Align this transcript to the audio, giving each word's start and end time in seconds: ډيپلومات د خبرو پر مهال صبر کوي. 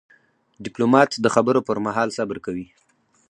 ډيپلومات 0.63 1.11
د 1.23 1.25
خبرو 1.35 1.59
پر 1.67 1.77
مهال 1.85 2.09
صبر 2.17 2.37
کوي. 2.45 2.67